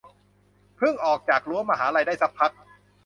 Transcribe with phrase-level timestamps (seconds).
[0.77, 2.51] เพิ่งออกจากรั้วมหาลัยได้สักพัก